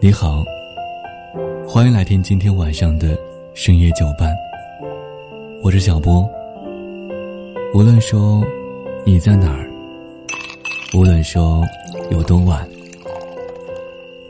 [0.00, 0.44] 你好，
[1.66, 3.18] 欢迎来听今天晚上的
[3.54, 4.32] 深夜酒伴。
[5.64, 6.24] 我是小波。
[7.74, 8.40] 无论说
[9.04, 9.68] 你在哪儿，
[10.96, 11.64] 无论说
[12.08, 12.64] 有多晚，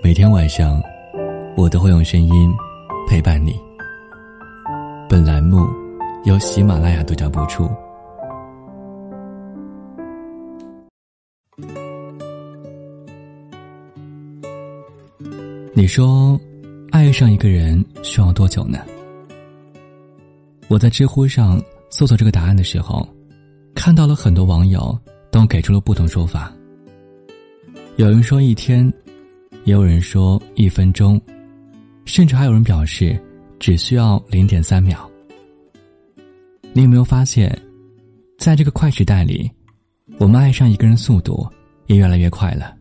[0.03, 0.83] 每天晚上
[1.57, 2.51] 我都会用声音
[3.07, 3.55] 陪伴你。
[5.11, 5.67] 本栏目
[6.25, 7.69] 由喜马拉雅独家播出。
[15.79, 16.41] 你说，
[16.91, 18.79] 爱上一个人需要多久呢？
[20.69, 23.07] 我在知乎上搜索这个答案的时候，
[23.75, 24.99] 看到了很多网友
[25.31, 26.51] 都给出了不同说法。
[27.97, 28.91] 有人说一天，
[29.65, 31.21] 也有人说一分钟，
[32.07, 33.15] 甚至还有人表示
[33.59, 35.07] 只需要零点三秒。
[36.73, 37.55] 你有没有发现，
[38.39, 39.51] 在这个快时代里，
[40.17, 41.47] 我们爱上一个人速度
[41.87, 42.75] 也越来越快了？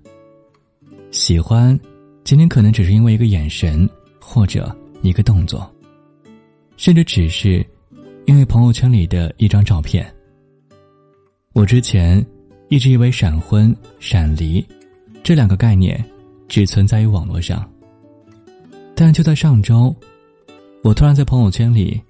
[1.11, 1.77] 喜欢。
[2.25, 3.87] 今天可能只是因为一个眼神，
[4.19, 5.71] 或者一个动作，
[6.75, 7.63] 甚至只是
[8.25, 10.11] 因为朋友圈里的一张照片。
[11.53, 12.25] 我之前
[12.67, 14.65] 一直以为闪婚、闪离
[15.21, 16.03] 这两个概念
[16.47, 17.63] 只存在于网络上，
[18.95, 19.95] 但就在上周，
[20.81, 22.01] 我突然在朋友圈里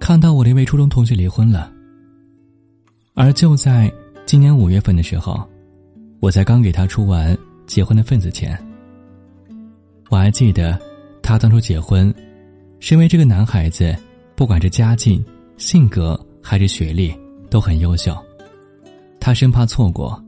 [0.00, 1.72] 看到我的一位初中同学离婚了。
[3.14, 3.88] 而就在
[4.26, 5.48] 今年五月份的时候，
[6.18, 8.60] 我才刚给他出完结婚的份子钱。
[10.10, 10.76] 我还记得，
[11.22, 12.12] 他当初结婚，
[12.80, 13.96] 是因为这个男孩子，
[14.34, 15.24] 不管是家境、
[15.56, 17.14] 性格还是学历
[17.48, 18.12] 都很优秀，
[19.20, 20.20] 他生怕错过，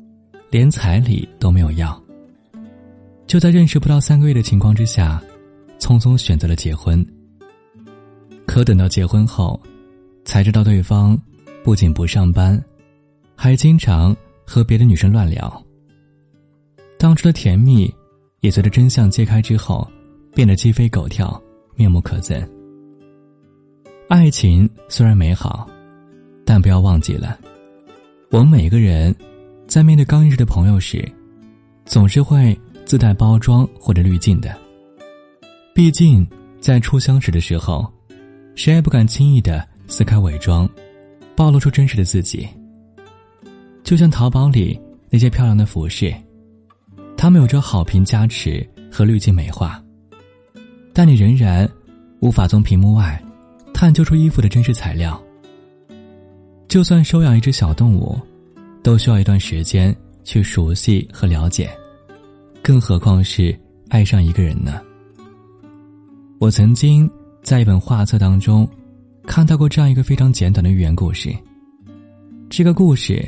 [0.51, 2.01] 连彩礼都没有要。
[3.27, 5.21] 就在认识不到三个月的情况之下，
[5.81, 7.05] 匆匆选择了结婚。
[8.47, 9.61] 可等到结婚后，
[10.25, 11.21] 才知道对方
[11.65, 12.63] 不仅不上班，
[13.35, 14.17] 还经常
[14.47, 15.61] 和别的女生乱聊。
[16.97, 17.93] 当初的甜蜜。
[18.43, 19.89] 也随着真相揭开之后，
[20.35, 21.41] 变得鸡飞狗跳、
[21.77, 22.45] 面目可憎。
[24.09, 25.65] 爱情虽然美好，
[26.45, 27.39] 但不要忘记了，
[28.31, 29.15] 我们每个人
[29.69, 31.09] 在面对刚认识的朋友时，
[31.85, 34.53] 总是会自带包装或者滤镜的。
[35.73, 36.27] 毕竟，
[36.61, 37.89] 在初相识的时候，
[38.57, 40.69] 谁也不敢轻易的撕开伪装，
[41.37, 42.49] 暴露出真实的自己。
[43.85, 44.77] 就像淘宝里
[45.11, 46.13] 那些漂亮的服饰。
[47.17, 49.83] 他们有着好评加持和滤镜美化，
[50.93, 51.69] 但你仍然
[52.21, 53.23] 无法从屏幕外
[53.73, 55.21] 探究出衣服的真实材料。
[56.69, 58.19] 就算收养一只小动物，
[58.83, 61.71] 都需要一段时间去熟悉和了解，
[62.63, 63.57] 更何况是
[63.89, 64.81] 爱上一个人呢？
[66.39, 67.09] 我曾经
[67.43, 68.69] 在一本画册当中
[69.27, 71.33] 看到过这样一个非常简短的寓言故事。
[72.51, 73.27] 这个故事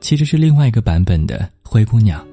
[0.00, 2.24] 其实是另外一个版本的《灰姑娘》。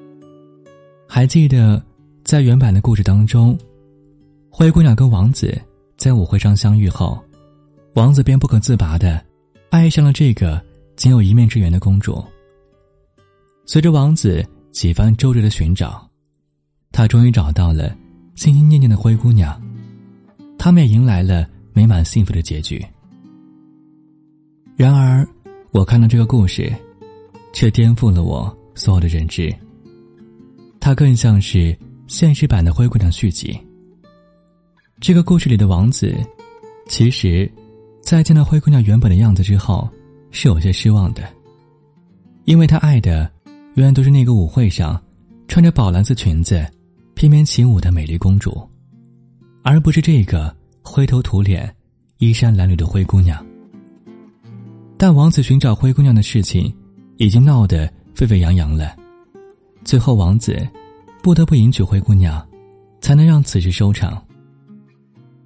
[1.13, 1.83] 还记得，
[2.23, 3.59] 在原版的故事当中，
[4.49, 5.61] 灰姑娘跟王子
[5.97, 7.21] 在舞会上相遇后，
[7.95, 9.21] 王子便不可自拔的
[9.71, 10.63] 爱上了这个
[10.95, 12.23] 仅有一面之缘的公主。
[13.65, 14.41] 随着王子
[14.71, 16.09] 几番周折的寻找，
[16.93, 17.93] 他终于找到了
[18.35, 19.61] 心心念念的灰姑娘，
[20.57, 22.81] 他们也迎来了美满幸福的结局。
[24.77, 25.27] 然而，
[25.71, 26.73] 我看到这个故事，
[27.51, 29.53] 却颠覆了我所有的认知。
[30.81, 31.77] 它更像是
[32.07, 33.55] 现实版的《灰姑娘》续集。
[34.99, 36.17] 这个故事里的王子，
[36.87, 37.49] 其实，
[38.01, 39.87] 在见到灰姑娘原本的样子之后，
[40.31, 41.21] 是有些失望的，
[42.45, 43.31] 因为他爱的，
[43.75, 44.99] 永远都是那个舞会上，
[45.47, 46.65] 穿着宝蓝色裙子，
[47.13, 48.67] 翩翩起舞的美丽公主，
[49.63, 51.73] 而不是这个灰头土脸、
[52.17, 53.45] 衣衫褴褛的灰姑娘。
[54.97, 56.73] 但王子寻找灰姑娘的事情，
[57.17, 58.95] 已经闹得沸沸扬扬了。
[59.83, 60.67] 最后，王子
[61.21, 62.45] 不得不迎娶灰姑娘，
[63.01, 64.23] 才能让此事收场。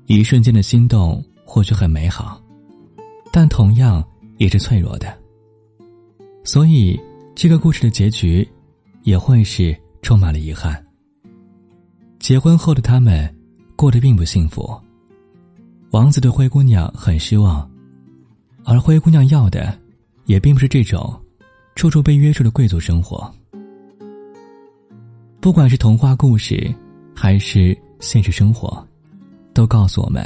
[0.08, 2.40] 一瞬间的心动或许很美好，
[3.32, 4.04] 但同样
[4.38, 5.18] 也是脆弱的。
[6.44, 7.00] 所以，
[7.34, 8.48] 这个故事的结局
[9.04, 10.86] 也会是充满了遗憾。
[12.20, 13.34] 结婚后的他们
[13.76, 14.80] 过得并不幸福，
[15.92, 17.68] 王子对灰姑娘很失望，
[18.64, 19.76] 而灰姑娘要的
[20.26, 21.20] 也并不是这种
[21.76, 23.34] 处处被约束的贵族生活。
[25.46, 26.74] 不管是童话故事，
[27.16, 28.84] 还是现实生活，
[29.54, 30.26] 都告诉我们：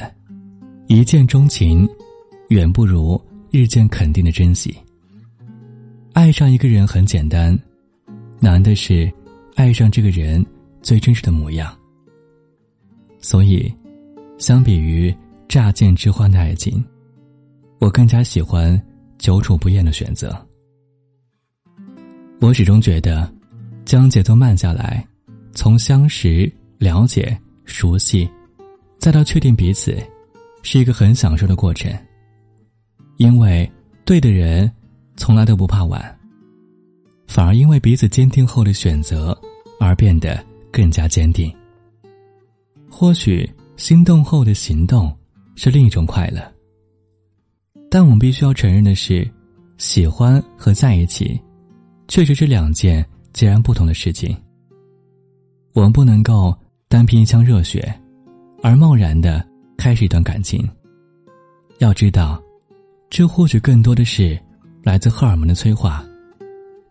[0.88, 1.86] 一见钟情，
[2.48, 3.21] 远不如
[3.51, 4.74] 日渐肯定的珍惜。
[6.13, 7.54] 爱上一个人很简单，
[8.39, 9.12] 难的是
[9.56, 10.42] 爱上这个人
[10.81, 11.77] 最真实的模样。
[13.19, 13.69] 所以，
[14.38, 15.13] 相比于
[15.50, 16.81] 乍见之欢的爱情，
[17.80, 18.81] 我更加喜欢
[19.18, 20.33] 久处不厌的选择。
[22.39, 23.30] 我始终觉得，
[23.83, 25.06] 将节奏慢下来。
[25.59, 28.29] 从相识、了解、熟悉，
[28.97, 30.01] 再到确定彼此，
[30.63, 31.91] 是一个很享受的过程。
[33.17, 33.69] 因为
[34.06, 34.71] 对的人，
[35.17, 36.17] 从来都不怕晚，
[37.27, 39.38] 反而因为彼此坚定后的选择，
[39.81, 40.41] 而变得
[40.71, 41.53] 更加坚定。
[42.89, 43.45] 或许
[43.75, 45.13] 心动后的行动
[45.56, 46.41] 是另一种快乐，
[47.91, 49.29] 但我们必须要承认的是，
[49.77, 51.38] 喜欢和在一起，
[52.07, 54.33] 确实是两件截然不同的事情。
[55.74, 56.56] 我们不能够
[56.88, 57.94] 单凭一腔热血，
[58.62, 59.45] 而贸然的
[59.77, 60.68] 开始一段感情。
[61.80, 62.42] 要知道，
[63.10, 64.39] 这或许更多的是
[64.83, 66.04] 来自荷尔蒙的催化，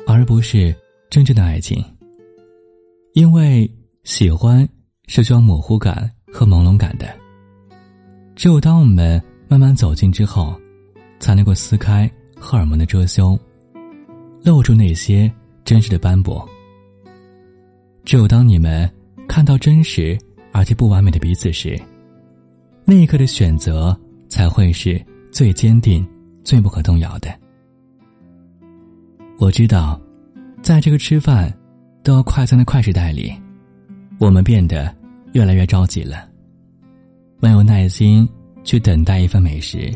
[0.06, 0.74] 而不是
[1.10, 1.82] 真正的爱情。
[3.14, 3.70] 因为
[4.04, 4.68] 喜欢。
[5.10, 7.08] 是需要模糊感和朦胧感的。
[8.36, 10.54] 只有当我们慢慢走近之后，
[11.18, 12.06] 才能够撕开
[12.38, 13.34] 荷尔蒙的遮羞，
[14.44, 15.32] 露出那些
[15.64, 16.46] 真实的斑驳。
[18.08, 18.90] 只有当你们
[19.28, 20.16] 看到真实
[20.50, 21.78] 而且不完美的彼此时，
[22.86, 23.94] 那一刻的选择
[24.30, 24.98] 才会是
[25.30, 26.08] 最坚定、
[26.42, 27.28] 最不可动摇的。
[29.38, 30.00] 我知道，
[30.62, 31.54] 在这个吃饭
[32.02, 33.30] 都要快餐的快时代里，
[34.18, 34.96] 我们变得。
[35.34, 36.26] 越来越着急了，
[37.38, 38.26] 没有耐心
[38.64, 39.94] 去等待一份美食，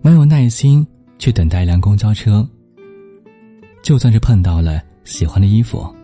[0.00, 0.84] 没有耐心
[1.18, 2.48] 去等待一辆公交车。
[3.82, 5.94] 就算是碰到了喜欢的衣服，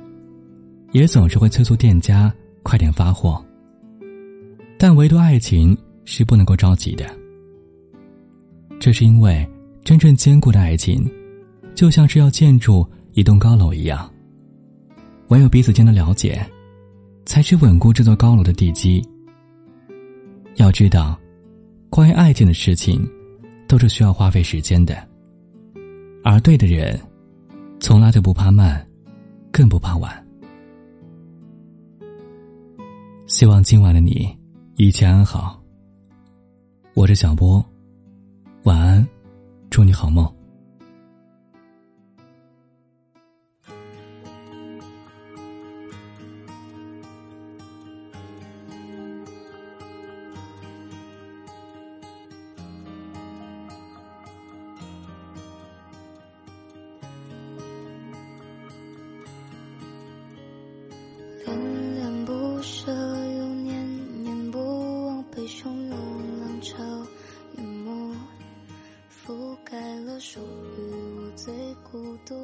[0.92, 2.32] 也总是会催促店家
[2.62, 3.44] 快点发货。
[4.78, 7.04] 但唯独爱情是不能够着急的，
[8.78, 9.48] 这是因为
[9.84, 11.08] 真正坚固的爱情，
[11.74, 14.10] 就像是要建筑一栋高楼一样，
[15.28, 16.44] 唯有彼此间的了解。
[17.26, 19.00] 才是稳固这座高楼的地基。
[20.56, 21.16] 要知道，
[21.88, 23.08] 关于爱情的事情，
[23.68, 24.96] 都是需要花费时间的。
[26.24, 26.98] 而对的人，
[27.78, 28.84] 从来都不怕慢，
[29.52, 30.26] 更不怕晚。
[33.40, 34.28] 希望今晚的你
[34.76, 35.58] 一切安好。
[36.92, 37.64] 我是小波，
[38.64, 39.08] 晚安，
[39.70, 40.30] 祝你好梦。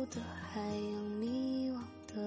[0.07, 0.21] 的
[0.53, 1.79] 海洋，迷惘
[2.15, 2.23] 的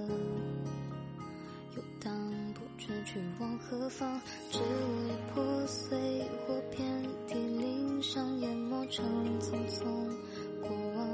[1.76, 2.12] 游荡，
[2.54, 4.20] 不知去往何方。
[4.52, 5.98] 支离破碎
[6.46, 9.06] 或遍体鳞伤，淹没成
[9.40, 9.84] 匆匆
[10.62, 11.08] 过往。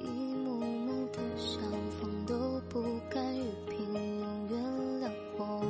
[0.00, 1.60] 一幕幕的相
[2.00, 4.60] 逢，都不甘于平庸原
[5.00, 5.64] 谅我。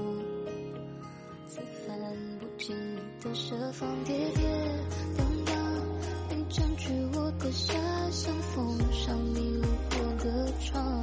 [1.46, 1.98] 此番
[2.38, 4.44] 不经意的设防，跌跌
[5.16, 5.52] 宕宕。
[6.30, 7.74] 你占据我的遐
[8.10, 11.00] 想，封上你路过的窗，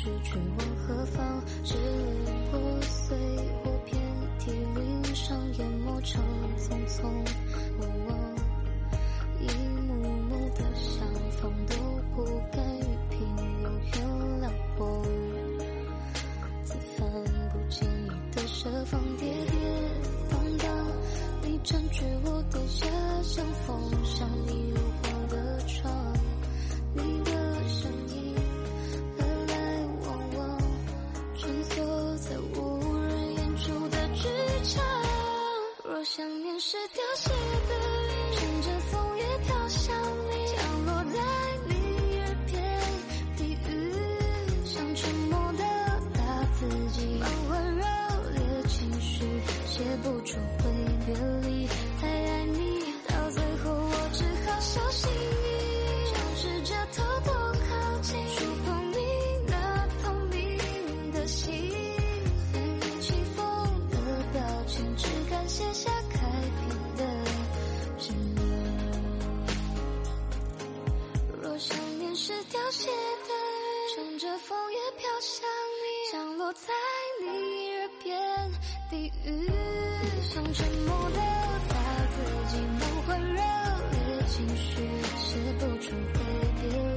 [0.00, 1.44] 失去往何方？
[1.62, 3.14] 支离破碎
[3.62, 4.00] 或遍
[4.38, 6.22] 体鳞伤，淹没成
[6.56, 7.02] 匆匆
[7.76, 8.16] 过往。
[9.40, 9.44] 一
[9.86, 9.92] 幕
[10.22, 11.74] 幕的相逢，都
[12.16, 12.80] 不甘于
[13.10, 13.20] 平
[13.62, 13.94] 庸原
[14.40, 15.04] 谅我。
[16.64, 17.06] 此番
[17.52, 19.60] 不经意的设防，跌跌
[20.30, 20.64] 宕宕，
[21.42, 22.86] 你占据我的遐
[23.22, 24.26] 想，封上
[78.90, 79.48] 地狱，
[80.20, 81.20] 想沉默的
[81.68, 81.74] 把
[82.10, 82.16] 自
[82.50, 84.82] 己弄坏，让你情绪
[85.16, 86.18] 写不出飞
[86.60, 86.89] 跌。